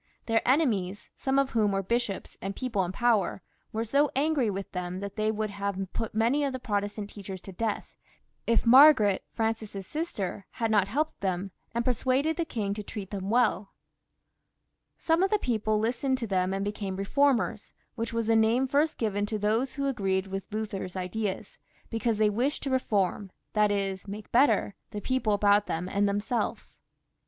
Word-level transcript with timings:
Their 0.25 0.41
enemies, 0.49 1.11
some 1.15 1.37
of 1.37 1.51
whom 1.51 1.73
were 1.73 1.83
bishops 1.83 2.35
and 2.41 2.55
people 2.55 2.83
in 2.85 2.91
power, 2.91 3.43
were 3.71 3.85
so 3.85 4.09
angry 4.15 4.49
with 4.49 4.71
them 4.71 4.99
that 4.99 5.15
they 5.15 5.31
would 5.31 5.51
have 5.51 5.77
put 5.93 6.15
many 6.15 6.43
of 6.43 6.53
the 6.53 6.59
Protestant 6.59 7.11
teachers 7.11 7.39
to 7.41 7.51
death, 7.51 7.99
if 8.47 8.65
Margaret, 8.65 9.23
Francis's 9.35 9.85
sister, 9.85 10.47
had 10.53 10.71
not 10.71 10.87
helped 10.87 11.19
them, 11.19 11.51
and 11.75 11.85
per 11.85 11.91
suaded 11.91 12.35
the 12.37 12.45
king 12.45 12.73
to 12.73 12.81
treat 12.81 13.11
them 13.11 13.29
welL 13.29 13.73
Some 14.97 15.21
of 15.21 15.29
the 15.29 15.37
people 15.37 15.77
listened 15.77 16.17
to 16.17 16.25
them 16.25 16.51
and 16.51 16.65
became 16.65 16.95
reformers, 16.95 17.71
which 17.93 18.11
was 18.11 18.25
the 18.25 18.35
name 18.35 18.67
first 18.67 18.97
given 18.97 19.27
to 19.27 19.37
those 19.37 19.75
who 19.75 19.85
agreed 19.85 20.25
with 20.25 20.51
Luther's 20.51 20.95
ideas, 20.95 21.59
because 21.91 22.17
they 22.17 22.27
wished 22.31 22.63
to 22.63 22.71
reform, 22.71 23.29
that 23.53 23.69
is 23.69 24.07
make 24.07 24.31
better, 24.31 24.73
the 24.89 24.99
people 24.99 25.33
about 25.33 25.67
them 25.67 25.87
and 25.87 26.09
themselves. 26.09 26.79